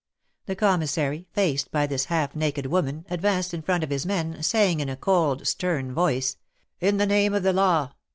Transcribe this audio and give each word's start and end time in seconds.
The 0.47 0.55
Commissary, 0.55 1.27
faced 1.31 1.69
by 1.69 1.85
this 1.85 2.05
half 2.05 2.35
naked 2.35 2.65
woman, 2.65 3.05
ad 3.11 3.21
vanced 3.21 3.53
in 3.53 3.61
front 3.61 3.83
of 3.83 3.91
his 3.91 4.03
men, 4.03 4.41
saying, 4.41 4.79
in 4.79 4.89
a 4.89 4.97
cold, 4.97 5.45
stern 5.45 5.93
voice: 5.93 6.37
In 6.79 6.97
the 6.97 7.05
Name 7.05 7.35
of 7.35 7.43
the 7.43 7.53
Law 7.53 7.91